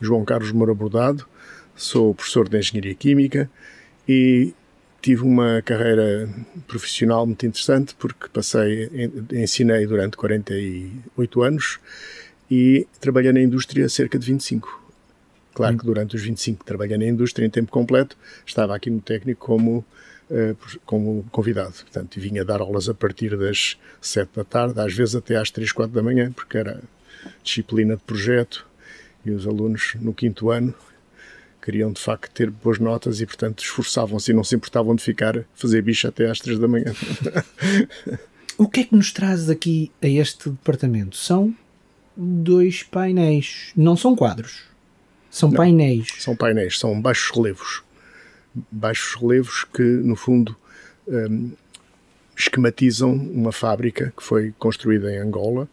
[0.00, 1.26] João Carlos Moura Bordado,
[1.74, 3.50] sou professor de Engenharia Química
[4.08, 4.52] e
[5.00, 6.28] tive uma carreira
[6.66, 8.90] profissional muito interessante porque passei,
[9.32, 11.78] ensinei durante 48 anos
[12.50, 14.86] e trabalhei na indústria cerca de 25.
[15.54, 19.00] Claro que durante os 25 que trabalhei na indústria em tempo completo, estava aqui no
[19.00, 19.84] técnico como,
[20.30, 21.72] uh, como convidado.
[21.72, 25.72] Portanto, vinha dar aulas a partir das 7 da tarde, às vezes até às 3,
[25.72, 26.80] 4 da manhã, porque era
[27.42, 28.67] disciplina de projeto
[29.24, 30.74] e os alunos no quinto ano
[31.62, 35.44] queriam de facto ter boas notas e, portanto, esforçavam-se e não se importavam de ficar
[35.54, 36.94] fazer bicho até às 3 da manhã.
[38.56, 41.16] o que é que nos traz aqui a este departamento?
[41.16, 41.54] São
[42.16, 44.62] dois painéis, não são quadros.
[45.30, 46.08] São Não, painéis.
[46.18, 47.82] São painéis, são baixos relevos.
[48.72, 50.56] Baixos relevos que, no fundo,
[51.06, 51.52] um,
[52.36, 55.68] esquematizam uma fábrica que foi construída em Angola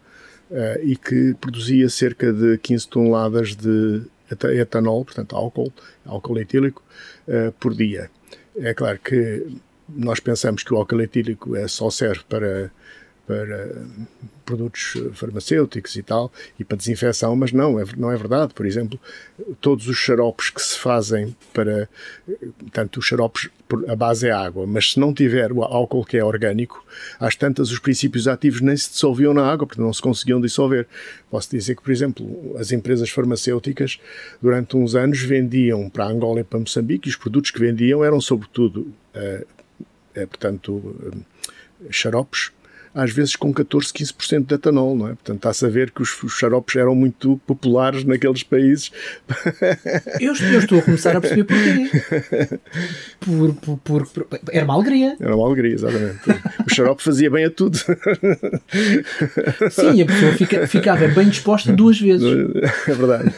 [0.55, 4.03] uh, e que produzia cerca de 15 toneladas de
[4.59, 5.71] etanol, portanto álcool,
[6.05, 6.81] álcool etílico,
[7.27, 8.09] uh, por dia.
[8.57, 9.45] É claro que
[9.87, 12.71] nós pensamos que o álcool etílico é, só serve para
[13.27, 13.75] para
[14.45, 18.53] produtos farmacêuticos e tal, e para desinfecção, mas não, é, não é verdade.
[18.53, 18.99] Por exemplo,
[19.59, 21.89] todos os xaropes que se fazem para,
[22.71, 23.49] tanto os xaropes,
[23.87, 26.85] a base é água, mas se não tiver o álcool que é orgânico,
[27.19, 30.87] às tantas os princípios ativos nem se dissolviam na água, porque não se conseguiam dissolver.
[31.31, 33.99] Posso dizer que, por exemplo, as empresas farmacêuticas,
[34.39, 38.21] durante uns anos, vendiam para Angola e para Moçambique, e os produtos que vendiam eram,
[38.21, 39.45] sobretudo, uh,
[40.15, 41.25] uh, portanto, uh,
[41.89, 42.51] xaropes,
[42.95, 45.09] às vezes com 14, 15% de etanol, não é?
[45.09, 48.89] Portanto, está-se a ver que os, os xaropes eram muito populares naqueles países.
[50.19, 52.59] Eu, eu, estou a começar a perceber porquê.
[53.19, 55.15] Por, por, por, por, era uma alegria.
[55.19, 56.19] Era uma alegria, exatamente.
[56.65, 57.77] o xarope fazia bem a tudo.
[59.71, 62.27] Sim, a pessoa fica, ficava bem disposta duas vezes.
[62.87, 63.33] É verdade.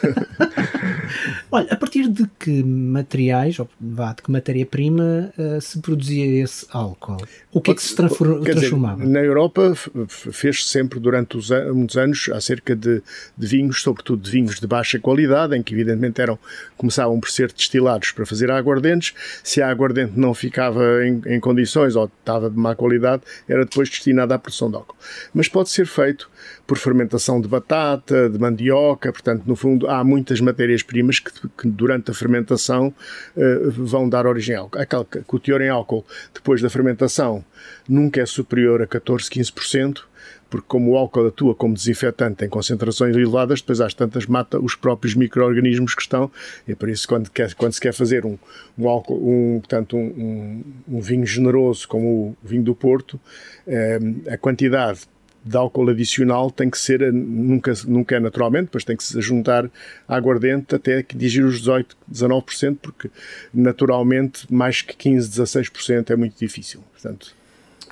[1.50, 6.66] Olha, a partir de que materiais, ou vá, de que matéria-prima uh, se produzia esse
[6.70, 7.16] álcool?
[7.52, 8.44] O que é que se transformava?
[8.44, 9.74] Dizer, na Europa
[10.08, 13.02] fez sempre durante os, muitos anos acerca de,
[13.36, 16.38] de, vinhos, sobretudo de vinhos de baixa qualidade, em que evidentemente eram,
[16.76, 19.14] começavam por ser destilados para fazer aguardentes.
[19.42, 23.88] Se a aguardente não ficava em, em condições ou estava de má qualidade, era depois
[23.88, 24.96] destinada à produção de álcool.
[25.32, 26.30] Mas pode ser feito
[26.66, 32.10] por fermentação de batata, de mandioca, portanto, no fundo, há muitas matérias-primas que, que, durante
[32.10, 32.94] a fermentação
[33.36, 35.06] uh, vão dar origem ao álcool.
[35.06, 36.04] Que o teor em álcool,
[36.34, 37.44] depois da fermentação,
[37.88, 40.02] nunca é superior a 14, 15%,
[40.50, 44.74] porque como o álcool atua como desinfetante em concentrações elevadas, depois às tantas mata os
[44.74, 46.30] próprios micro-organismos que estão,
[46.66, 48.38] e é por isso quando, quer, quando se quer fazer um,
[48.78, 53.20] um álcool, um, portanto, um, um, um vinho generoso como o vinho do Porto,
[53.66, 53.98] eh,
[54.30, 55.00] a quantidade
[55.48, 59.70] de álcool adicional tem que ser, nunca, nunca é naturalmente, depois tem que se juntar
[60.06, 63.10] aguardente até que atingir os 18, 19%, porque
[63.52, 66.80] naturalmente mais que 15, 16% é muito difícil.
[66.92, 67.34] Portanto,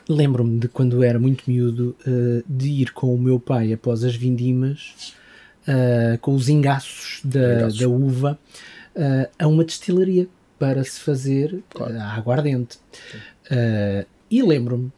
[0.08, 4.14] Lembro-me de quando era muito miúdo uh, de ir com o meu pai após as
[4.14, 5.14] vindimas,
[5.66, 7.80] uh, com os engaços da, engaços.
[7.80, 8.38] da uva,
[8.94, 10.28] uh, a uma destilaria
[10.60, 11.98] para se fazer claro.
[11.98, 12.78] a aguardente.
[14.30, 14.92] e lembro-me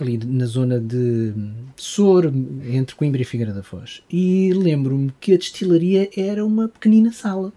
[0.00, 1.32] ali na zona de
[1.76, 2.32] Sor,
[2.64, 4.02] entre Coimbra e Figueira da Foz.
[4.10, 7.52] E lembro-me que a destilaria era uma pequenina sala.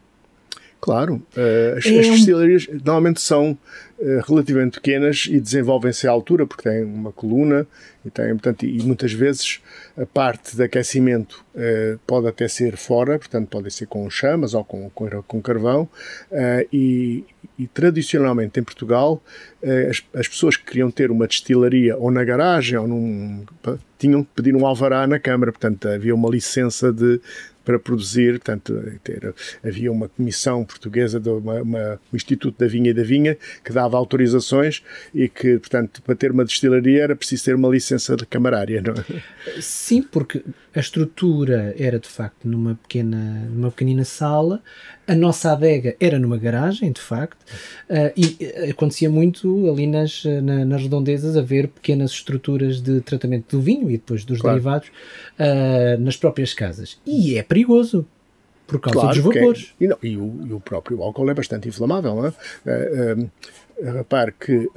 [0.81, 2.75] Claro, uh, as, é as destilarias um...
[2.75, 7.67] normalmente são uh, relativamente pequenas e desenvolvem-se à altura, porque têm uma coluna
[8.05, 9.59] e, têm, portanto, e muitas vezes
[9.97, 14.63] a parte de aquecimento uh, pode até ser fora, portanto, pode ser com chamas ou
[14.63, 15.87] com, com, com carvão,
[16.71, 17.25] e,
[17.59, 19.21] e, tradicionalmente em Portugal
[19.89, 23.45] as, as, pessoas que queriam ter uma destilaria ou na garagem ou num.
[23.97, 27.19] tinham que pedir um alvará na Câmara, portanto, havia uma licença de
[27.69, 29.31] para produzir, portanto, ter,
[29.63, 33.71] havia uma comissão portuguesa, de uma, uma, o Instituto da Vinha e da Vinha, que
[33.71, 34.81] dava autorizações
[35.13, 38.95] e que, portanto, para ter uma destilaria era preciso ter uma licença de camarária, não
[38.95, 39.61] é?
[39.61, 40.43] Sim, porque
[40.73, 44.61] a estrutura era de facto numa pequena, numa pequenina sala,
[45.07, 47.41] a nossa adega era numa garagem, de facto,
[47.89, 53.57] uh, e eh, acontecia muito ali nas, na, nas redondezas haver pequenas estruturas de tratamento
[53.57, 54.57] do vinho e depois dos claro.
[54.57, 56.99] derivados uh, nas próprias casas.
[57.05, 58.05] E é perigoso.
[58.67, 59.75] Por causa claro, dos é- vapores.
[59.81, 62.33] É, e, não, e, o, e, o, próprio álcool é bastante inflamável, não é?
[63.15, 63.31] Uh,
[63.95, 64.69] repare que,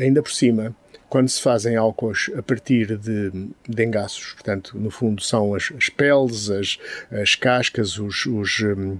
[0.00, 0.74] ainda por cima,
[1.08, 3.30] quando se fazem álcools a partir de,
[3.66, 6.78] de engaços, portanto, no fundo são as, as peles, as,
[7.10, 8.98] as cascas, os, os um,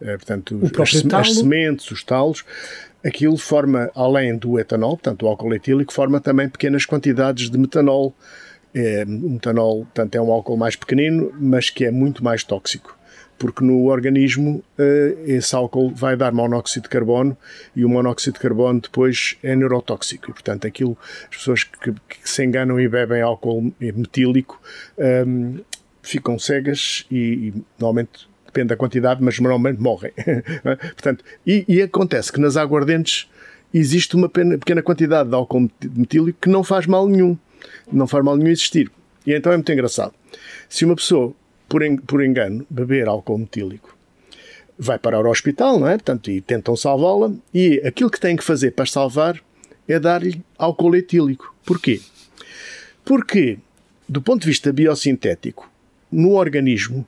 [0.00, 2.44] eh, portanto, as, as, sementes, os talos,
[3.04, 8.14] aquilo forma, além do etanol, portanto, o álcool etílico, forma também pequenas quantidades de metanol.
[8.72, 12.99] É, o metanol, portanto, é um álcool mais pequenino, mas que é muito mais tóxico
[13.40, 17.34] porque no organismo uh, esse álcool vai dar monóxido de carbono
[17.74, 22.28] e o monóxido de carbono depois é neurotóxico e, portanto, aquilo, as pessoas que, que
[22.28, 24.60] se enganam e bebem álcool metílico
[24.98, 25.60] um, ehm,
[26.02, 30.12] ficam cegas e, e normalmente depende da quantidade, mas normalmente morrem.
[30.92, 33.26] portanto, e, e acontece que nas aguardentes
[33.72, 37.38] existe uma pequena quantidade de álcool metílico que não faz mal nenhum.
[37.90, 38.92] Não faz mal nenhum existir.
[39.26, 40.12] E então é muito engraçado.
[40.68, 41.34] Se uma pessoa,
[41.70, 43.96] por, por engano, beber álcool metílico,
[44.76, 45.92] vai parar ao hospital, não é?
[45.92, 49.40] Portanto, e tentam salvá-la, e aquilo que têm que fazer para salvar
[49.86, 51.54] é dar-lhe álcool etílico.
[51.64, 52.00] Porquê?
[53.04, 53.56] Porque,
[54.08, 55.70] do ponto de vista biosintético,
[56.10, 57.06] no organismo,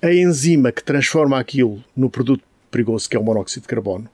[0.00, 4.08] a enzima que transforma aquilo no produto perigoso, que é o monóxido de carbono,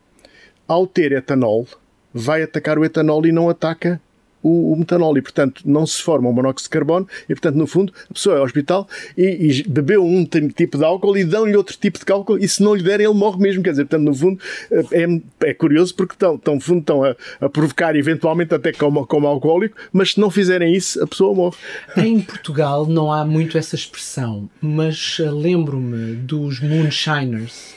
[0.66, 1.68] ao ter etanol,
[2.14, 4.00] vai atacar o etanol e não ataca
[4.42, 5.16] o, o, metanol.
[5.16, 8.36] E, portanto, não se forma o monóxido de carbono e, portanto, no fundo, a pessoa
[8.36, 12.12] é ao hospital e, e bebeu um tipo de álcool e dão-lhe outro tipo de
[12.12, 14.40] álcool e se não lhe derem ele morre mesmo, quer dizer, portanto, no fundo
[14.70, 19.26] é, é curioso porque estão, estão, fundo, estão a, a provocar eventualmente até como, como
[19.26, 21.56] alcoólico, mas se não fizerem isso, a pessoa morre.
[21.96, 27.74] Em Portugal não há muito essa expressão, mas eh, lembro-me dos moonshiners,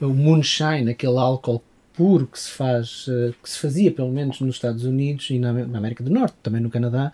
[0.00, 1.62] o moonshine, aquele álcool
[1.98, 5.50] puro que se faz, eh, que se fazia pelo menos nos Estados Unidos e na,
[5.50, 7.10] América do Norte, também no Canadá,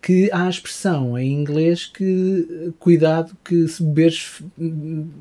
[0.00, 4.40] que há a expressão em inglês que eh, cuidado que se beberes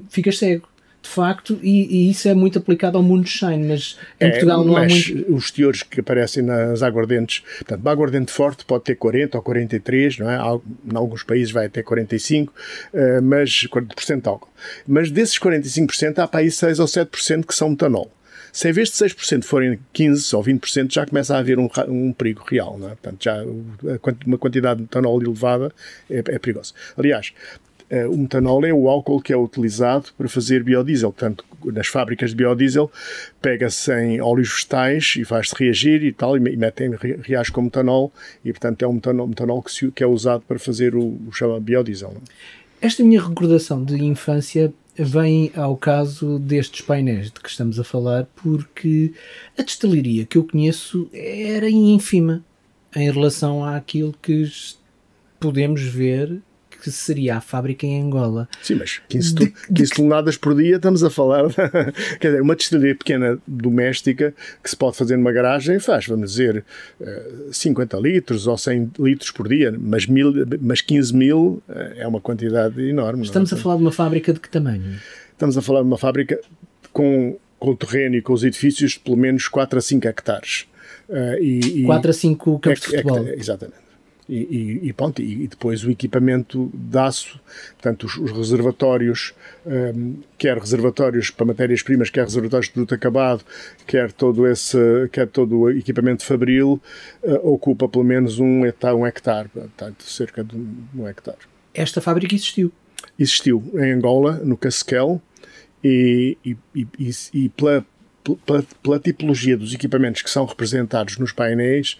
[0.07, 0.69] ficas cego
[1.01, 4.77] de facto, e, e, isso é muito aplicado ao moonshine, mas em é, Portugal não
[4.77, 5.33] há muito.
[5.33, 10.19] Os teores que aparecem nas aguardentes, portanto, uma aguardente forte pode ter 40 ou 43,
[10.19, 10.35] não é?
[10.35, 12.53] Em alguns países vai até 45,
[12.93, 14.49] eh, mas 40% de álcool.
[14.87, 18.11] Mas desses 45%, há para aí 6 ou 7% que são metanol.
[18.51, 22.13] Se em vez de 6% forem 15% ou 20%, já começa a haver um, um
[22.13, 22.77] perigo real.
[22.77, 22.95] Não é?
[22.95, 23.43] Portanto, já
[24.25, 25.73] uma quantidade de metanol elevada
[26.09, 26.73] é, é perigosa.
[26.97, 27.33] Aliás,
[27.91, 31.11] eh, o metanol é o álcool que é utilizado para fazer biodiesel.
[31.11, 32.89] Portanto, nas fábricas de biodiesel,
[33.41, 36.91] pega-se em óleos vegetais e faz-se reagir e tal, e metem,
[37.21, 38.13] reage com metanol,
[38.45, 41.31] e portanto é um metanol, metanol que, se, que, é usado para fazer o, o
[41.33, 42.15] chamado biodiesel.
[42.81, 48.27] Esta minha recordação de infância vem ao caso destes painéis de que estamos a falar,
[48.35, 49.13] porque
[49.57, 52.43] a destilaria que eu conheço era ínfima
[52.95, 54.51] em relação àquilo que
[55.39, 56.41] podemos ver
[56.81, 58.49] que seria a fábrica em Angola.
[58.61, 61.47] Sim, mas 15, de, 15 toneladas por dia estamos a falar.
[61.47, 61.55] De,
[62.19, 64.33] quer dizer, uma destilaria pequena doméstica
[64.63, 66.65] que se pode fazer numa garagem faz, vamos dizer,
[67.51, 72.07] 50 eh, litros ou 100 litros por dia, mas, mil, mas 15 mil eh, é
[72.07, 73.21] uma quantidade enorme.
[73.21, 73.25] É?
[73.25, 73.55] Estamos é?
[73.55, 74.99] a falar de uma fábrica de que tamanho?
[75.31, 76.39] Estamos a falar de uma fábrica
[76.91, 80.65] com, com o terreno e com os edifícios de pelo menos 4 a 5 hectares.
[81.07, 83.27] Uh, e, 4 a 5 campos de futebol.
[83.27, 83.90] exatamente.
[84.29, 87.39] E, e, e, pronto, e, depois o equipamento de aço,
[87.73, 89.33] portanto, os, os reservatórios,
[89.65, 93.43] um, quer reservatórios para matérias-primas, quer reservatórios de produto acabado,
[93.85, 94.77] quer todo esse,
[95.11, 96.79] quer todo o equipamento fabril,
[97.23, 100.55] uh, ocupa pelo menos um hectare, um hectare portanto, cerca de
[100.95, 101.39] um hectare.
[101.73, 102.71] Esta fábrica existiu?
[103.17, 105.21] Existiu em Angola, no Casquel,
[105.83, 107.85] e, e, e, e pela,
[108.45, 111.97] pela, pela, tipologia dos equipamentos que são representados nos painéis,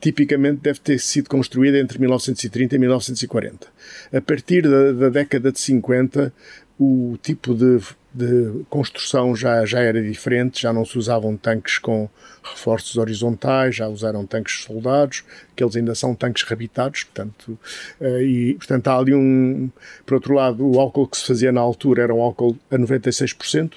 [0.00, 3.66] tipicamente deve ter sido construída entre 1930 e 1940.
[4.12, 6.32] A partir da, da década de 50,
[6.78, 7.80] o tipo de,
[8.18, 12.08] de, construção já, já era diferente, já não se usavam tanques com
[12.42, 15.22] reforços horizontais, já usaram tanques soldados,
[15.54, 17.58] que eles ainda são tanques rabitados, portanto,
[18.00, 19.70] eh, e portanto há ali um,
[20.06, 23.72] por outro lado, o álcool que se fazia na altura era um álcool a 96%,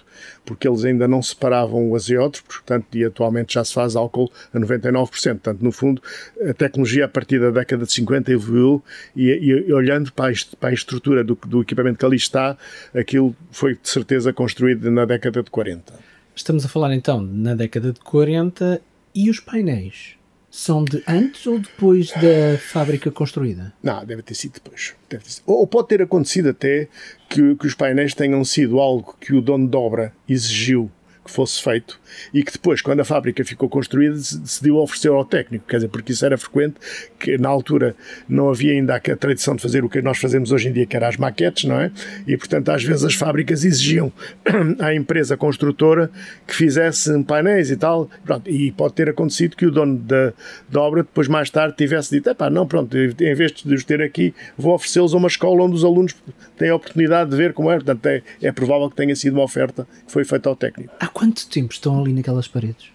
[0.45, 4.59] porque eles ainda não separavam o azeótropo, portanto, e atualmente já se faz álcool a
[4.59, 6.01] 99%, portanto, no fundo,
[6.47, 8.83] a tecnologia a partir da década de 50 evoluiu
[9.15, 12.57] e, e, e olhando para a, para a estrutura do, do equipamento que ali está,
[12.93, 15.93] aquilo foi de certeza construído na década de 40.
[16.35, 18.81] Estamos a falar então na década de 40
[19.13, 20.15] e os painéis
[20.51, 23.73] são de antes ou depois da fábrica construída?
[23.81, 24.93] Não, deve ter sido depois.
[25.07, 25.43] Ter sido.
[25.45, 26.89] Ou pode ter acontecido até
[27.29, 30.91] que, que os painéis tenham sido algo que o dono de obra exigiu
[31.23, 31.99] que fosse feito
[32.33, 36.11] e que depois, quando a fábrica ficou construída, decidiu oferecer ao técnico, quer dizer, porque
[36.11, 36.75] isso era frequente,
[37.19, 37.95] que na altura
[38.27, 40.95] não havia ainda a tradição de fazer o que nós fazemos hoje em dia, que
[40.95, 41.91] era as maquetes, não é?
[42.27, 44.11] E, portanto, às vezes as fábricas exigiam
[44.79, 46.09] à empresa construtora
[46.47, 50.33] que fizesse painéis e tal, pronto, e pode ter acontecido que o dono da,
[50.69, 54.01] da obra depois mais tarde tivesse dito, epá, não, pronto, em vez de os ter
[54.01, 56.15] aqui, vou oferecê-los a uma escola onde os alunos
[56.57, 59.43] têm a oportunidade de ver como é, portanto, é, é provável que tenha sido uma
[59.43, 60.93] oferta que foi feita ao técnico.
[60.99, 62.91] Há quanto tempo estão ali naquelas paredes?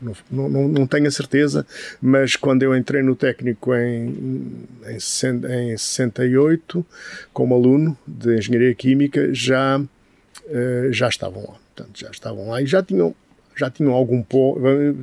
[0.00, 1.66] Não, não, não, tenho a certeza,
[2.00, 6.86] mas quando eu entrei no técnico em, em, em 68,
[7.34, 11.56] como aluno de Engenharia Química, já uh, já estavam lá.
[11.74, 13.14] Portanto, já estavam lá e já tinham,
[13.54, 14.56] já tinham algum pó,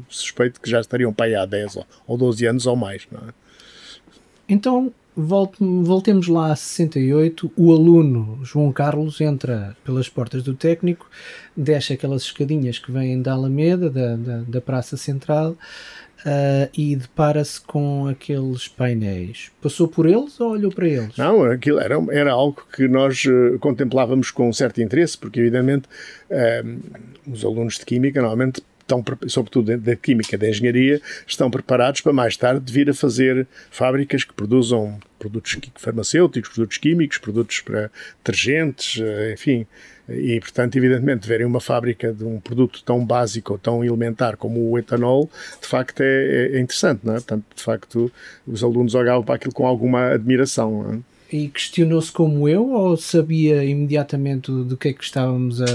[0.10, 3.08] suspeito que já estariam para aí há 10 ou 12 anos ou mais.
[3.12, 3.34] Não é?
[4.50, 7.52] Então, voltemos lá a 68.
[7.58, 11.10] O aluno João Carlos entra pelas portas do técnico,
[11.56, 17.60] desce aquelas escadinhas que vêm da Alameda, da, da, da Praça Central, uh, e depara-se
[17.62, 19.52] com aqueles painéis.
[19.62, 21.18] Passou por eles ou olhou para eles?
[21.18, 25.88] Não, aquilo era, era algo que nós uh, contemplávamos com um certo interesse, porque, evidentemente,
[26.30, 32.14] uh, os alunos de Química normalmente estão, sobretudo da química, da engenharia, estão preparados para
[32.14, 37.92] mais tarde vir a fazer fábricas que produzam produtos farmacêuticos, produtos químicos, produtos para
[38.24, 39.68] detergentes, eh, enfim.
[40.10, 44.70] E, portanto, evidentemente, verem uma fábrica de um produto tão básico ou tão elementar como
[44.70, 45.30] o etanol,
[45.62, 47.18] de facto é, é interessante, não é?
[47.18, 48.12] Portanto, de facto,
[48.48, 51.18] os alunos olhavam para aquilo com alguma admiração, é?
[51.30, 55.66] E questionou-se como eu ou sabia imediatamente do que é que estávamos a,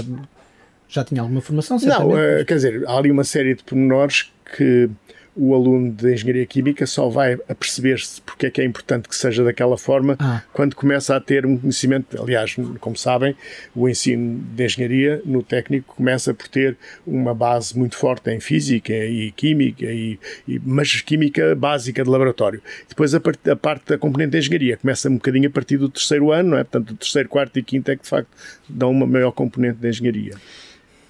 [0.93, 1.77] já tinha alguma formação?
[1.81, 4.89] Não, uh, quer dizer, há ali uma série de pormenores que
[5.35, 9.15] o aluno de Engenharia Química só vai a perceber-se porque é que é importante que
[9.15, 10.43] seja daquela forma ah.
[10.53, 12.21] quando começa a ter um conhecimento.
[12.21, 13.35] Aliás, como sabem,
[13.75, 18.93] o ensino de Engenharia no técnico começa por ter uma base muito forte em Física
[18.93, 22.61] e Química, e, e mas Química básica de laboratório.
[22.87, 25.89] Depois a, part, a, parte da componente de Engenharia começa um bocadinho a partir do
[25.89, 26.63] terceiro ano, não é?
[26.63, 28.29] Portanto, o terceiro, quarto e quinto é que de facto
[28.69, 30.35] dão uma maior componente de Engenharia.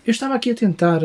[0.06, 1.02] Eu estava aqui a tentar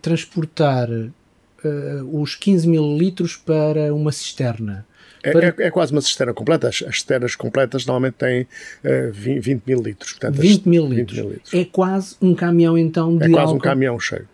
[0.00, 4.86] transportar uh, os 15 mil litros para uma cisterna.
[5.22, 5.46] É, para...
[5.46, 6.68] é, é, quase uma cisterna completa.
[6.68, 8.46] As, as cisternas completas normalmente têm uh,
[8.84, 10.12] eh, 20, 20, mil litros.
[10.12, 11.16] Portanto, 20, mil litros.
[11.16, 11.54] 20 mil litros.
[11.54, 14.28] É quase um caminhão então de É quase álcool um caminhão cheio.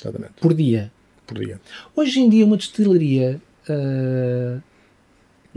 [0.00, 0.32] Exatamente.
[0.40, 0.92] Por dia.
[1.26, 1.60] Por dia.
[1.96, 4.60] Hoje em dia uma destilaria uh,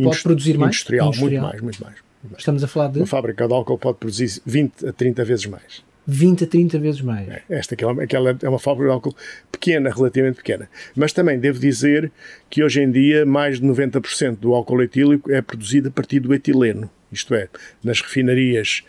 [0.01, 0.75] pode produzir mais?
[0.75, 1.95] Industrial, industrial, muito mais, muito mais.
[1.95, 2.39] Muito mais.
[2.39, 2.99] Estamos a falar de...
[2.99, 5.83] Uma fábrica de álcool pode produzir 20 a 30 vezes mais.
[6.05, 7.27] 20 a 30 vezes mais.
[7.27, 9.15] É, esta aquela, aquela é uma fábrica de álcool
[9.51, 10.69] pequena, relativamente pequena.
[10.95, 12.11] Mas também devo dizer
[12.49, 16.33] que hoje em dia mais de 90% do álcool etílico é produzido a partir do
[16.33, 16.89] etileno.
[17.11, 17.47] Isto é,
[17.83, 18.83] nas refinarias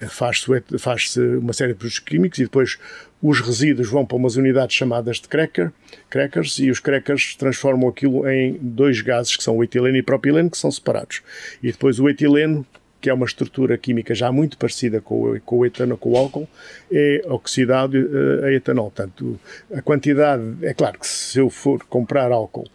[0.00, 0.46] eh, faz-se
[0.78, 2.78] faz uma série de produtos químicos e depois
[3.22, 5.72] os resíduos vão para umas unidades chamadas de cracker,
[6.10, 10.04] crackers e os crackers transformam aquilo em dois gases que são o etileno e o
[10.04, 11.22] propileno que são separados.
[11.62, 12.66] E depois o etileno
[13.04, 16.16] que é uma estrutura química já muito parecida com o, com o etanol, com o
[16.16, 16.48] álcool,
[16.90, 18.90] é oxidado uh, a etanol.
[18.90, 19.38] Portanto,
[19.74, 22.66] a quantidade, é claro que se eu for comprar álcool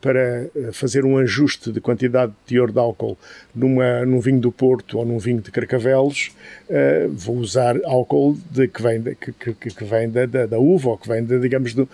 [0.00, 3.18] para eh, fazer um ajuste de quantidade de teor de álcool
[3.54, 6.30] numa, num vinho do Porto ou num vinho de Carcavelos,
[6.68, 10.58] uh, vou usar álcool de, que vem, de, que, que, que, vem da, da, da,
[10.58, 11.88] uva ou que vem, de, digamos, do,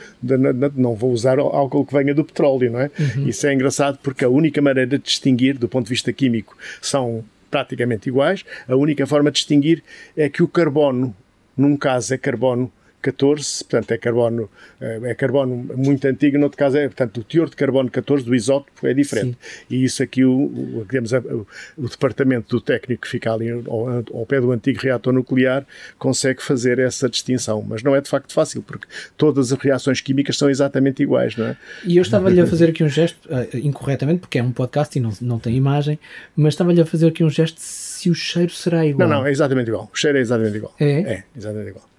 [0.76, 2.90] não vou usar álcool que venha do petróleo, não é?
[2.98, 3.28] Uhum.
[3.28, 7.24] Isso é engraçado porque a única maneira de distinguir, do ponto de vista químico, são
[7.54, 8.44] praticamente iguais.
[8.66, 9.84] A única forma de distinguir
[10.16, 11.14] é que o carbono,
[11.56, 12.68] num caso é carbono
[13.04, 17.24] 14, portanto é carbono, eh, é carbono muito antigo, no outro caso é, portanto, o
[17.24, 19.36] teor de carbono 14 do isótopo é diferente.
[19.40, 19.64] Sim.
[19.68, 21.46] E isso aqui, o, o, digamos, o,
[21.76, 25.66] o, departamento do técnico que fica ali ao, ao, pé do antigo reator nuclear
[25.98, 30.38] consegue fazer essa distinção, mas não é de facto fácil, porque todas as reações químicas
[30.38, 31.56] são exatamente iguais, não é?
[31.84, 35.00] E eu estava-lhe a fazer aqui um gesto, uh, incorretamente, porque é um podcast e
[35.00, 35.98] não, não tem imagem,
[36.34, 39.08] mas estava-lhe a fazer aqui um gesto se o cheiro será igual.
[39.08, 39.90] Não, não, é exatamente igual.
[39.92, 40.74] O cheiro é exatamente igual.
[40.80, 41.00] É?
[41.00, 41.93] É, exatamente igual.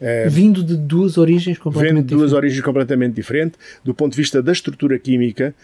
[0.00, 2.18] É, Vindo de duas origens completamente diferentes.
[2.18, 3.58] duas origens completamente diferentes.
[3.84, 5.54] Do ponto de vista da estrutura química,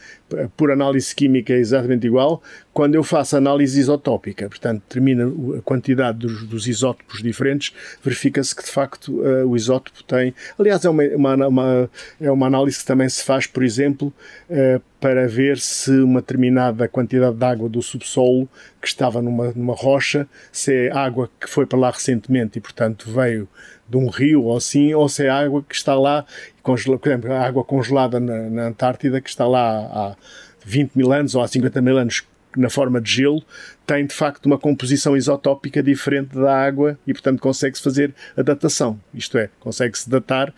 [0.57, 2.43] por análise química é exatamente igual.
[2.73, 5.27] Quando eu faço análise isotópica, portanto, determina
[5.59, 7.73] a quantidade dos, dos isótopos diferentes,
[8.03, 10.35] verifica-se que de facto uh, o isótopo tem.
[10.59, 14.13] Aliás, é uma, uma, uma, é uma análise que também se faz, por exemplo,
[14.51, 18.49] uh, para ver se uma determinada quantidade de água do subsolo
[18.81, 23.11] que estava numa, numa rocha, se é água que foi para lá recentemente e, portanto,
[23.11, 23.49] veio
[23.89, 26.25] de um rio ou assim, ou se é água que está lá,
[26.63, 30.17] por exemplo, água congelada na, na Antártida que está lá há
[30.65, 32.25] 20 mil anos ou há 50 mil anos
[32.57, 33.43] na forma de gelo,
[33.87, 38.99] tem de facto uma composição isotópica diferente da água e, portanto, consegue-se fazer a datação.
[39.15, 40.53] Isto é, consegue-se datar,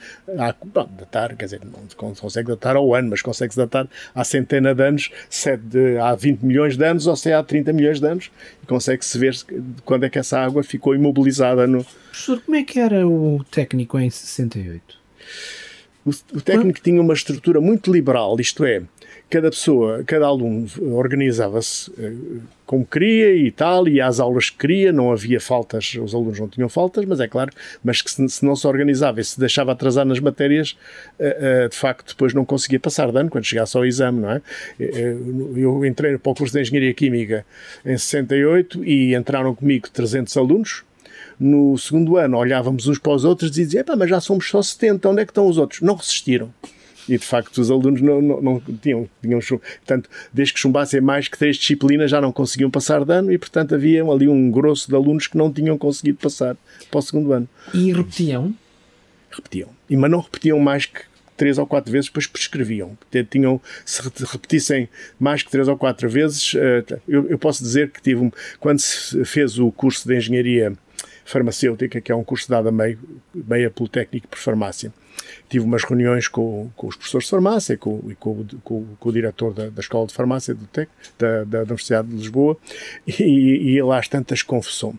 [0.65, 4.83] bom, datar, quer dizer, não consegue datar ao ano, mas consegue-se datar há centena de
[4.83, 8.01] anos, se é de, há 20 milhões de anos ou se é há 30 milhões
[8.01, 8.31] de anos,
[8.63, 9.37] e consegue-se ver
[9.85, 11.85] quando é que essa água ficou imobilizada no.
[11.85, 14.97] Professor, como é que era o técnico em 68?
[16.05, 18.83] O, o técnico tinha uma estrutura muito liberal, isto é,
[19.31, 24.93] cada pessoa, cada aluno organizava-se eh, como queria e tal, e às aulas que queria,
[24.93, 27.51] não havia faltas, os alunos não tinham faltas, mas é claro,
[27.83, 30.77] mas que se, não se organizava e se deixava atrasar nas matérias,
[31.19, 34.31] uh, uh, de facto depois não conseguia passar de ano quando chegasse ao exame, não
[34.31, 34.43] é?
[34.79, 37.47] Eu entrei para o curso de Engenharia Química
[37.85, 40.85] em 68 e entraram comigo 300 alunos,
[41.39, 45.09] no segundo ano olhávamos uns para os outros e diziam, mas já somos só 70,
[45.09, 45.81] onde é que estão os outros?
[45.81, 46.53] Não resistiram.
[47.09, 51.29] E de facto os alunos não, não, não tinham, tinham portanto, desde que chumbassem mais
[51.29, 54.89] que três disciplinas já não conseguiam passar de ano e portanto havia ali um grosso
[54.89, 56.57] de alunos que não tinham conseguido passar
[56.91, 57.49] para o segundo ano.
[57.73, 58.55] E repetiam?
[59.31, 59.69] Repetiam.
[59.89, 61.01] E, mas não repetiam mais que
[61.39, 62.99] três ou quatro vezes, depois prescreviam.
[63.31, 64.89] Tinham, se repetissem
[65.19, 69.25] mais que três ou quatro vezes, eh, eu, eu posso dizer que tive, quando se
[69.25, 70.77] fez o curso de engenharia
[71.25, 72.99] farmacêutica, que é um curso dado a meio,
[73.33, 74.93] meia pelo técnico por farmácia.
[75.49, 79.13] Tive umas reuniões com, com os professores de farmácia com, e com, com, com o
[79.13, 82.57] diretor da, da, Escola de Farmácia do TEC, da, da Universidade de Lisboa,
[83.07, 84.99] e, e lá às tantas confessou-me.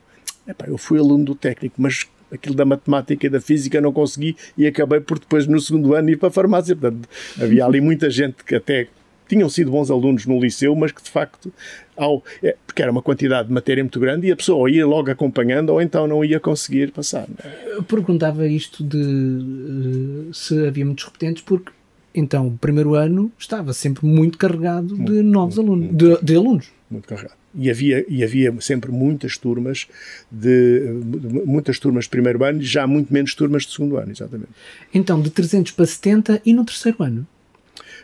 [0.66, 4.66] Eu fui aluno do técnico, mas aquilo da matemática e da física não consegui e
[4.68, 6.76] acabei por depois no segundo ano ir para a farmácia.
[6.76, 7.08] Portanto,
[7.40, 8.88] havia ali muita gente que até
[9.30, 11.54] tinham sido bons alunos no liceu, mas que de facto,
[11.96, 15.10] ao, é, porque era uma quantidade de matéria muito grande e a pessoa ia logo
[15.12, 17.28] acompanhando ou então não ia conseguir passar.
[17.68, 21.72] Eu perguntava isto de uh, se havia muitos repetentes, porque
[22.14, 26.26] então o primeiro ano estava sempre muito carregado muito, de novos muito, alunos, muito, de,
[26.26, 26.72] de alunos.
[26.90, 27.38] Muito carregado.
[27.54, 29.88] E havia, e havia sempre muitas turmas
[30.32, 31.02] de
[31.46, 34.52] muitas turmas de primeiro ano e já muito menos turmas de segundo ano, exatamente.
[34.94, 37.28] Então, de 300 para 70 e no terceiro ano?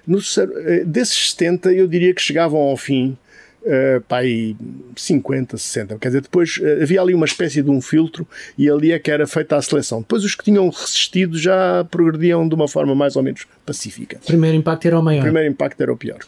[0.07, 3.17] No eh, desses 70, eu diria que chegavam ao fim
[3.65, 4.55] Uh, pá, aí
[4.95, 5.97] 50, 60.
[5.97, 9.09] Quer dizer, depois uh, havia ali uma espécie de um filtro e ali é que
[9.09, 10.01] era feita a seleção.
[10.01, 14.17] Depois os que tinham resistido já progrediam de uma forma mais ou menos pacífica.
[14.21, 15.21] O primeiro impacto era o maior.
[15.21, 16.19] O primeiro impacto era o pior.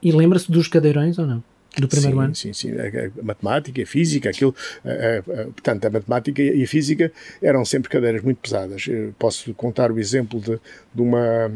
[0.00, 1.42] E lembra-se dos cadeirões ou não?
[1.80, 2.34] do primeiro sim, ano?
[2.34, 4.54] Sim, sim, a, a matemática, a física, aquilo,
[4.84, 8.86] a, a, portanto, a matemática e a física eram sempre cadeiras muito pesadas.
[8.86, 10.60] Eu posso contar o exemplo de,
[10.94, 11.50] de uma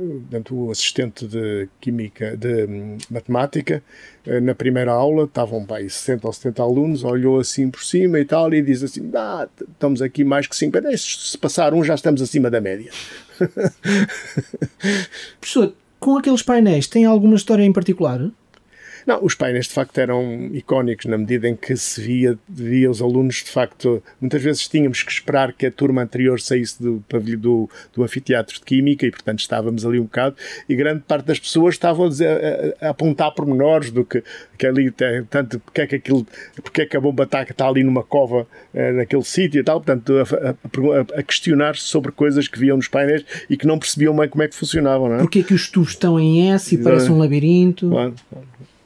[0.00, 3.82] portanto, o assistente de química, de hum, matemática,
[4.26, 8.24] eh, na primeira aula, estavam bem 60 ou 70 alunos, olhou assim por cima e
[8.24, 12.22] tal, e diz assim: ah, estamos aqui mais que 50, se passar um já estamos
[12.22, 12.90] acima da média.
[15.40, 18.30] Professor, com aqueles painéis, tem alguma história em particular?
[19.06, 23.00] Não, os painéis de facto eram icónicos na medida em que se via, via os
[23.00, 24.02] alunos de facto.
[24.20, 27.02] Muitas vezes tínhamos que esperar que a turma anterior saísse do,
[27.38, 30.36] do, do anfiteatro de Química e, portanto, estávamos ali um bocado
[30.68, 34.22] e grande parte das pessoas estavam a, dizer, a, a apontar pormenores do que,
[34.58, 34.90] que ali,
[35.28, 36.26] tanto porque é que aquilo,
[36.62, 39.80] porque é que a bomba ataca está ali numa cova eh, naquele sítio e tal,
[39.80, 44.14] portanto, a, a, a questionar-se sobre coisas que viam nos painéis e que não percebiam
[44.14, 45.18] bem como é que funcionavam, não é?
[45.18, 47.88] Porque é que os tubos estão em S e parece um labirinto?
[47.88, 48.14] Claro.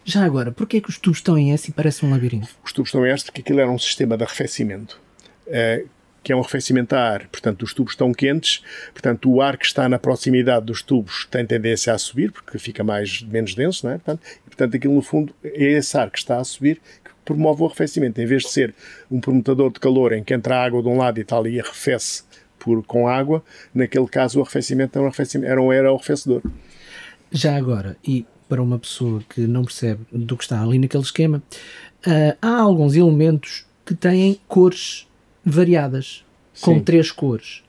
[0.04, 2.48] Já agora, porquê é que os tubos estão em S e parece um labirinto?
[2.62, 5.00] Os tubos estão em S porque aquilo era um sistema de arrefecimento.
[5.46, 5.88] Uh,
[6.24, 8.62] que é um arrefecimento a ar, portanto os tubos estão quentes,
[8.92, 12.82] portanto o ar que está na proximidade dos tubos tem tendência a subir, porque fica
[12.82, 13.98] mais, menos denso, não é?
[13.98, 17.62] Portanto, e, portanto aquilo no fundo é esse ar que está a subir que promove
[17.62, 18.74] o arrefecimento, em vez de ser
[19.10, 21.60] um permutador de calor em que entra a água de um lado e tal e
[21.60, 22.24] arrefece
[22.58, 26.40] por, com água, naquele caso o arrefecimento era um, arrefecimento, era um, era um arrefecedor.
[27.30, 31.42] Já agora, e para uma pessoa que não percebe do que está ali naquele esquema,
[32.06, 35.08] uh, há alguns elementos que têm cores
[35.44, 36.24] variadas,
[36.60, 36.80] com Sim.
[36.80, 37.64] três cores.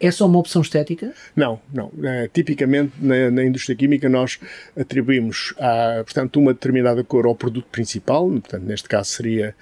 [0.00, 1.14] É só uma opção estética?
[1.36, 1.86] Não, não.
[1.86, 4.40] Uh, tipicamente na, na, indústria química nós
[4.76, 9.54] atribuímos a, portanto, uma determinada cor ao produto principal, portanto, neste caso seria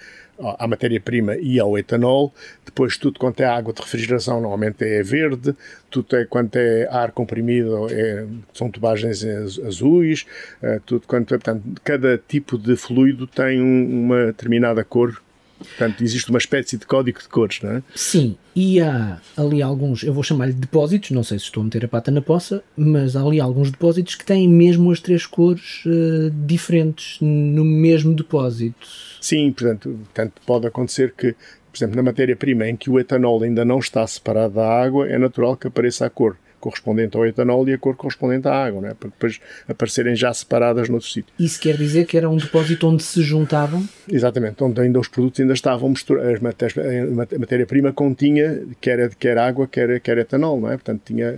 [0.58, 2.32] à matéria-prima e ao etanol.
[2.64, 5.54] Depois, tudo quanto é água de refrigeração, normalmente é verde.
[5.90, 9.24] Tudo é, quanto é ar comprimido, é, são tubagens
[9.66, 10.26] azuis.
[10.62, 15.20] Uh, tudo quanto é, portanto, cada tipo de fluido tem um, uma determinada cor
[15.62, 17.82] Portanto, existe uma espécie de código de cores, não é?
[17.94, 21.84] Sim, e há ali alguns, eu vou chamar-lhe depósitos, não sei se estou a meter
[21.84, 25.84] a pata na poça, mas há ali alguns depósitos que têm mesmo as três cores
[25.86, 28.86] uh, diferentes no mesmo depósito.
[29.20, 33.64] Sim, portanto, portanto, pode acontecer que, por exemplo, na matéria-prima em que o etanol ainda
[33.64, 37.72] não está separado da água, é natural que apareça a cor correspondente ao etanol e
[37.72, 38.94] a cor correspondente à água, não é?
[38.94, 41.34] para depois aparecerem já separadas noutro sítio.
[41.38, 43.86] Isso quer dizer que era um depósito onde se juntavam?
[44.08, 50.00] Exatamente, onde ainda os produtos ainda estavam misturados, a matéria-prima continha quer, quer água, quer,
[50.00, 50.72] quer etanol, não é?
[50.72, 51.36] Portanto, tinha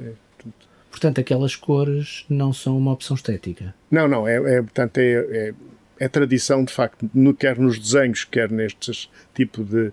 [0.90, 3.74] Portanto, aquelas cores não são uma opção estética?
[3.90, 5.54] Não, não, é, é portanto, é, é,
[5.98, 9.90] é, tradição, de facto, no, quer nos desenhos, quer nestes tipo de,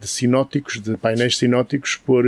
[0.00, 2.24] de sinóticos, de painéis sinóticos, por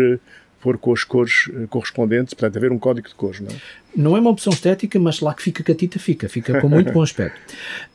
[0.67, 3.61] pôr com as cores eh, correspondentes, portanto, haver um código de cores, não é?
[3.95, 7.03] Não é uma opção estética, mas lá que fica catita, fica, fica com muito bom
[7.03, 7.41] aspecto.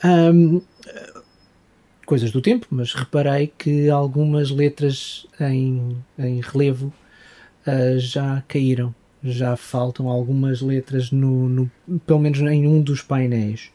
[0.04, 0.62] Um,
[2.06, 6.94] coisas do tempo, mas reparei que algumas letras em, em relevo
[7.68, 11.72] uh, já caíram, já faltam algumas letras no, no,
[12.08, 13.70] pelo menos em um dos painéis.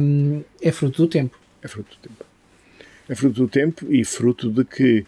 [0.00, 1.38] Um, é fruto do tempo.
[1.62, 2.24] É fruto do tempo.
[3.08, 5.06] É fruto do tempo e fruto de que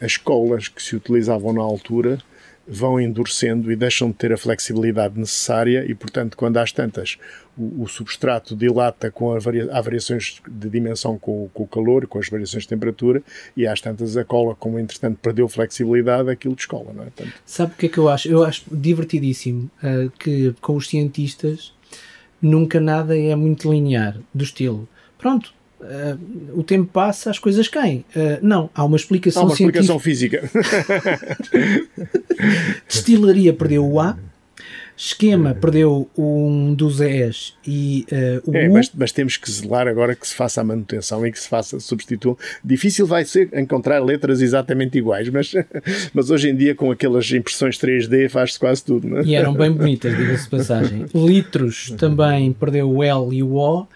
[0.00, 2.18] as colas que se utilizavam na altura
[2.66, 7.18] vão endurecendo e deixam de ter a flexibilidade necessária e, portanto, quando às tantas
[7.56, 12.18] o, o substrato dilata com varia, há variações de dimensão com, com, o calor, com
[12.18, 13.22] as variações de temperatura
[13.56, 17.06] e às tantas a cola, como entretanto perdeu flexibilidade, aquilo descola, não é?
[17.06, 18.28] Portanto, Sabe o que é que eu acho?
[18.28, 21.72] Eu acho divertidíssimo uh, que com os cientistas
[22.40, 24.88] nunca nada é muito linear, do estilo,
[25.18, 28.06] pronto, Uh, o tempo passa, as coisas caem.
[28.16, 30.48] Uh, não, há uma explicação Há uma explicação física.
[32.88, 34.16] Destilaria perdeu o A,
[34.96, 38.72] esquema perdeu um dos E's e uh, o é, U.
[38.72, 41.80] Mas, mas, temos que zelar agora que se faça a manutenção e que se faça
[41.80, 42.38] substituição.
[42.64, 45.52] Difícil vai ser encontrar letras exatamente iguais, mas,
[46.14, 49.08] mas hoje em dia com aquelas impressões 3D faz-se quase tudo.
[49.08, 49.24] Não é?
[49.24, 51.06] E eram bem bonitas, diga-se de passagem.
[51.14, 53.86] Litros também perdeu o L e o O.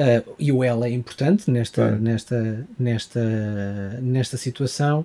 [0.00, 3.20] Uh, e o L é importante nesta, nesta, nesta,
[4.00, 5.04] nesta situação.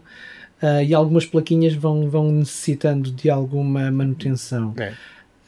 [0.63, 4.73] Uh, e algumas plaquinhas vão, vão necessitando de alguma manutenção.
[4.77, 4.93] É,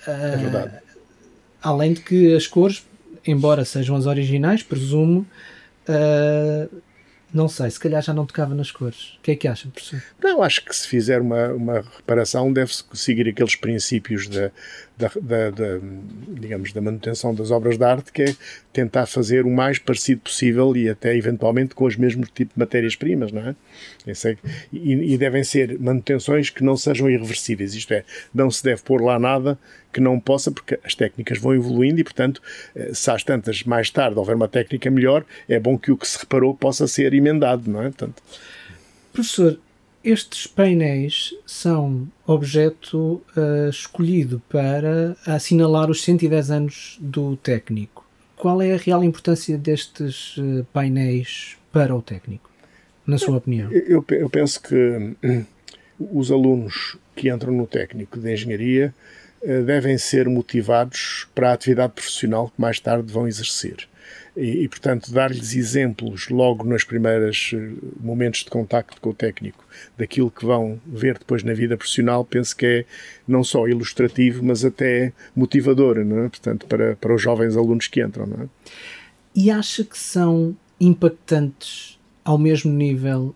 [0.06, 0.76] é verdade.
[0.76, 1.00] Uh,
[1.62, 2.86] além de que as cores,
[3.26, 5.26] embora sejam as originais, presumo,
[7.34, 9.18] não sei, se calhar já não tocava nas cores.
[9.18, 10.04] O que é que acha, professor?
[10.22, 14.52] Não, acho que se fizer uma, uma reparação deve-se seguir aqueles princípios da,
[14.98, 15.80] da, da, da,
[16.40, 18.36] digamos, da manutenção das obras de arte, que é
[18.74, 23.32] tentar fazer o mais parecido possível e até eventualmente com os mesmos tipos de matérias-primas,
[23.32, 23.56] não é?
[24.74, 29.02] E, e, devem ser manutenções que não sejam irreversíveis, isto é, não se deve pôr
[29.02, 29.58] lá nada
[29.94, 32.42] que não possa, porque as técnicas vão evoluindo e, portanto,
[32.76, 36.08] eh, se às tantas mais tarde houver uma técnica melhor, é bom que o que
[36.08, 37.86] se reparou possa ser emendado, não é?
[37.86, 38.22] Portanto,
[39.18, 39.60] Professor,
[40.10, 48.06] estes painéis são objeto uh, escolhido para assinalar os 110 anos do técnico.
[48.36, 52.50] Qual é a real importância destes uh, painéis para o técnico,
[53.06, 53.72] na sua opinião?
[53.72, 55.46] Eu, eu penso que hum,
[56.00, 58.94] os alunos que entram no técnico de engenharia
[59.66, 63.88] devem ser motivados para a atividade profissional que mais tarde vão exercer
[64.38, 69.66] e, e portanto, dar-lhes exemplos logo nos primeiros eh, momentos de contacto com o técnico
[69.98, 72.86] daquilo que vão ver depois na vida profissional, penso que é
[73.28, 76.30] não só ilustrativo, mas até motivador, não é?
[76.30, 78.28] portanto, para, para os jovens alunos que entram.
[78.28, 78.48] Não é?
[79.36, 83.36] E acha que são impactantes ao mesmo nível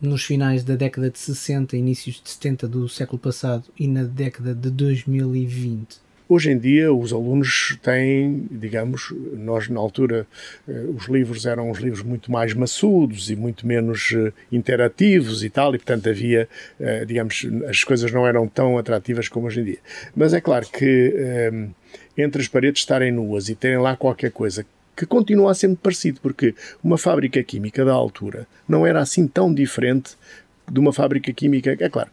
[0.00, 4.54] nos finais da década de 60, inícios de 70 do século passado e na década
[4.54, 6.00] de 2020?
[6.34, 10.26] Hoje em dia, os alunos têm, digamos, nós na altura,
[10.66, 15.50] eh, os livros eram uns livros muito mais maçudos e muito menos eh, interativos e
[15.50, 16.48] tal, e portanto havia,
[16.80, 19.78] eh, digamos, as coisas não eram tão atrativas como hoje em dia.
[20.16, 21.12] Mas é claro que
[22.16, 24.64] entre as paredes estarem nuas e terem lá qualquer coisa
[24.96, 29.52] que continua a ser parecido, porque uma fábrica química da altura não era assim tão
[29.52, 30.16] diferente
[30.72, 31.76] de uma fábrica química.
[31.78, 32.10] É claro,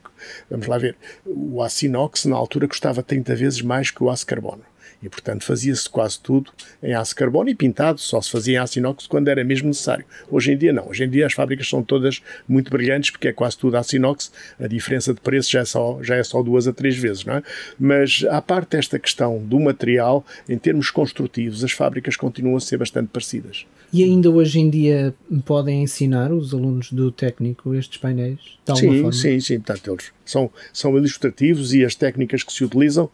[0.50, 4.26] vamos lá ver, o aço inox na altura custava 30 vezes mais que o aço
[4.26, 4.64] carbono.
[5.02, 6.52] E, portanto, fazia-se quase tudo
[6.84, 10.06] em aço carbono e pintado, só se fazia em aço inox quando era mesmo necessário.
[10.30, 10.90] Hoje em dia, não.
[10.90, 14.32] Hoje em dia, as fábricas são todas muito brilhantes, porque é quase tudo aço inox.
[14.60, 17.36] A diferença de preço já é só, já é só duas a três vezes, não
[17.36, 17.44] é?
[17.80, 22.78] Mas, à parte desta questão do material, em termos construtivos, as fábricas continuam a ser
[22.78, 23.66] bastante parecidas.
[23.92, 28.40] E ainda hoje em dia podem ensinar os alunos do técnico estes painéis?
[28.76, 29.12] Sim, forma?
[29.12, 29.60] sim, sim.
[29.60, 33.10] Portanto, eles são, são ilustrativos e as técnicas que se utilizam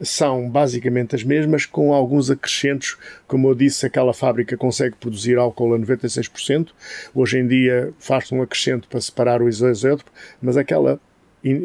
[0.00, 2.96] são basicamente as mesmas, com alguns acrescentos.
[3.26, 6.68] Como eu disse, aquela fábrica consegue produzir álcool a 96%.
[7.14, 10.10] Hoje em dia faz-se um acrescento para separar o isótopo,
[10.40, 11.00] mas aquela,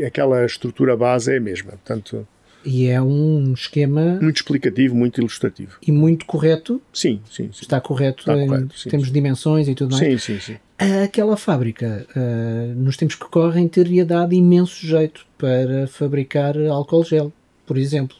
[0.06, 1.72] aquela estrutura base é a mesma.
[1.72, 2.28] Portanto,
[2.66, 4.18] e é um esquema.
[4.20, 5.78] Muito explicativo, muito ilustrativo.
[5.86, 6.82] E muito correto.
[6.92, 7.50] Sim, sim.
[7.54, 7.62] sim.
[7.62, 9.14] Está correto Está em correto, sim, termos sim.
[9.14, 10.04] de dimensões e tudo mais.
[10.04, 10.58] Sim, sim, sim.
[11.04, 17.32] Aquela fábrica, uh, nos tempos que correm, teria dado imenso jeito para fabricar álcool gel,
[17.66, 18.18] por exemplo.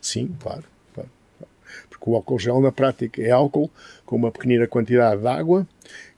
[0.00, 0.64] Sim, claro.
[0.94, 1.10] claro.
[1.88, 3.70] Porque o álcool gel, na prática, é álcool
[4.04, 5.66] com uma pequenina quantidade de água,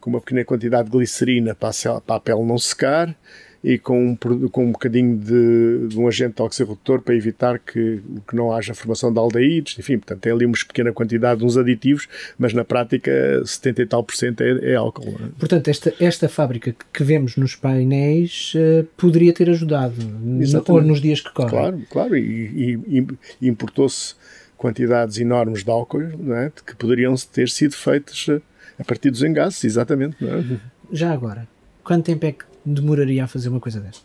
[0.01, 1.71] com uma pequena quantidade de glicerina para
[2.09, 3.17] a pele não secar
[3.63, 8.35] e com um, com um bocadinho de, de um agente oxirredutor para evitar que, que
[8.35, 12.09] não haja formação de aldeídos, enfim, portanto tem ali uma pequena quantidade de uns aditivos,
[12.39, 13.11] mas na prática
[13.45, 15.09] 70 e tal por cento é, é álcool.
[15.09, 15.29] É?
[15.39, 21.33] Portanto, esta, esta fábrica que vemos nos painéis uh, poderia ter ajudado, nos dias que
[21.33, 21.51] correm.
[21.51, 23.07] Claro, claro, e, e,
[23.43, 24.15] e importou-se
[24.57, 26.03] quantidades enormes de álcool
[26.35, 26.53] é?
[26.67, 28.41] que poderiam ter sido feitas eh,
[28.79, 30.17] a partir dos engases, exatamente.
[30.23, 30.59] É?
[30.93, 31.49] Já agora,
[31.83, 34.05] quanto tempo é que demoraria a fazer uma coisa destas?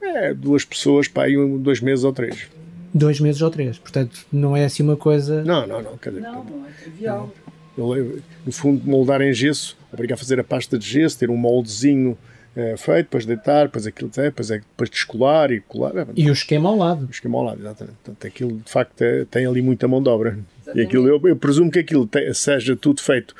[0.00, 2.48] É, duas pessoas, pá, aí dois meses ou três.
[2.92, 5.42] Dois meses ou três, portanto não é assim uma coisa.
[5.42, 5.96] Não, não, não.
[5.96, 7.32] Quer dizer, não, não é trivial.
[7.76, 12.16] No fundo, moldar em gesso, obriga a fazer a pasta de gesso, ter um moldezinho
[12.54, 15.96] é, feito, depois deitar, depois aquilo, é, depois é depois descolar e colar.
[15.96, 17.06] É, e o esquema ao lado.
[17.06, 17.96] O esquema ao lado, exatamente.
[18.04, 20.38] Portanto, aquilo de facto é, tem ali muita mão de obra.
[20.74, 23.34] E aquilo, eu, eu, presumo que aquilo te, seja tudo feito,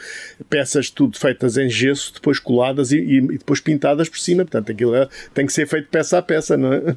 [0.49, 4.45] peças tudo feitas em gesso, depois coladas e, e, e depois pintadas por cima.
[4.45, 6.97] Portanto, aquilo é, tem que ser feito peça a peça, não é?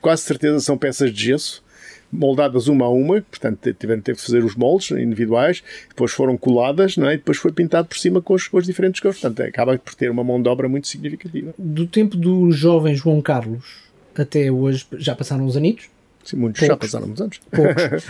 [0.00, 1.64] Quase certeza são peças de gesso
[2.12, 7.08] moldadas uma a uma, portanto tiveram que fazer os moldes individuais, depois foram coladas não
[7.08, 7.14] é?
[7.14, 9.20] e depois foi pintado por cima com os, com os diferentes cores.
[9.20, 11.54] Portanto, acaba por ter uma mão de obra muito significativa.
[11.58, 13.86] Do tempo do jovem João Carlos
[14.16, 15.88] até hoje, já passaram uns anitos?
[16.24, 16.74] Sim, muitos Poucos.
[16.74, 17.40] já passaram uns anos.
[17.50, 18.04] Poucos.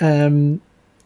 [0.32, 0.58] um,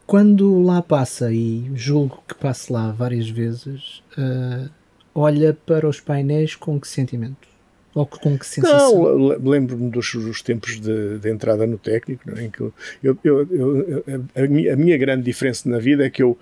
[0.07, 4.71] quando lá passa, e julgo que passe lá várias vezes, uh,
[5.15, 7.54] olha para os painéis com que sentimento?
[7.95, 9.03] Ou com que sensação?
[9.03, 12.45] Não, lembro-me dos, dos, tempos de, de, entrada no técnico, é?
[12.45, 14.05] em que eu, eu, eu,
[14.35, 16.37] a, minha, a, minha, grande diferença na vida é que eu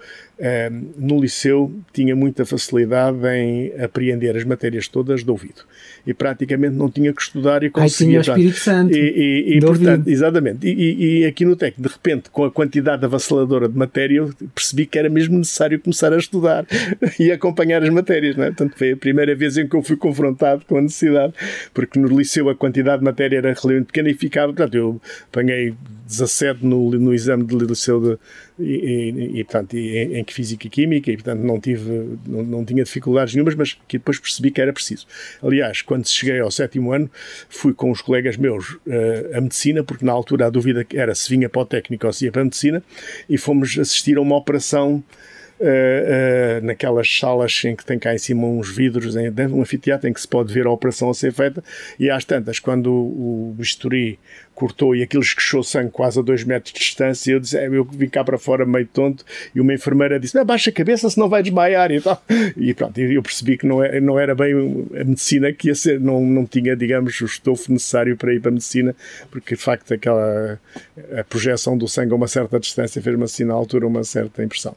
[0.45, 5.63] Ehm, no liceu tinha muita facilidade em apreender as matérias todas de ouvido
[6.05, 8.19] e praticamente não tinha que estudar e conseguia.
[8.19, 8.93] Ai, tinha o Espírito Santo.
[8.93, 10.67] E, e, e portanto, exatamente.
[10.67, 14.85] E, e, aqui no TEC, de repente, com a quantidade avassaladora de matéria, eu percebi
[14.85, 16.67] que era mesmo necessário começar a estudar
[17.21, 18.35] e acompanhar as matérias.
[18.35, 18.49] Não é?
[18.49, 21.35] Portanto, foi a primeira vez em que eu fui confrontado com a necessidade,
[21.73, 24.53] porque no liceu a quantidade de matéria era relativamente pequena e ficava.
[24.53, 25.01] Portanto, eu
[25.31, 25.75] apanhei
[26.07, 28.19] 17 no, no exame de liceu de
[28.59, 32.65] e, e, e, portanto, em, em Física e Química, e portanto não, tive, não, não
[32.65, 35.07] tinha dificuldades nenhumas, mas que depois percebi que era preciso.
[35.43, 37.11] Aliás, quando cheguei ao sétimo ano,
[37.49, 41.29] fui com os colegas meus uh, a medicina, porque na altura a dúvida era se
[41.29, 42.83] vinha para o técnico ou se ia para a medicina,
[43.29, 45.03] e fomos assistir a uma operação
[45.63, 50.09] Uh, naquelas salas em que tem cá em cima uns vidros, dentro de um anfiteatro
[50.09, 51.63] em que se pode ver a operação a ser feita,
[52.01, 54.19] e às tantas, quando o, o bisturi
[54.55, 57.33] cortou e aquilo esquechou sangue quase a dois metros de distância.
[57.33, 60.71] Eu, disse, é, eu vim cá para fora meio tonto e uma enfermeira disse: Baixa
[60.71, 62.23] a cabeça, senão vai desmaiar e tal.
[62.57, 64.53] E pronto, eu percebi que não, é, não era bem
[65.01, 68.51] a medicina que ia ser, não, não tinha, digamos, o estofo necessário para ir para
[68.51, 68.95] a medicina,
[69.31, 70.61] porque de facto aquela
[71.19, 74.77] a projeção do sangue a uma certa distância fez-me assim na altura uma certa impressão.